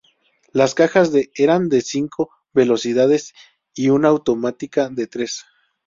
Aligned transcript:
Las 0.51 0.73
cajas 0.73 1.11
de 1.11 1.29
eran 1.35 1.69
de 1.69 1.81
cinco 1.81 2.31
velocidades 2.53 3.33
y 3.75 3.89
una 3.89 4.07
automática 4.07 4.89
de 4.89 5.05
tres. 5.05 5.45